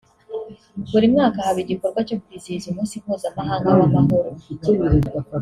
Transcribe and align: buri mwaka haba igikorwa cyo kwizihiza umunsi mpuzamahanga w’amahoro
buri 0.91 1.05
mwaka 1.13 1.37
haba 1.45 1.59
igikorwa 1.63 1.99
cyo 2.07 2.15
kwizihiza 2.23 2.65
umunsi 2.69 2.95
mpuzamahanga 3.03 3.67
w’amahoro 3.79 4.29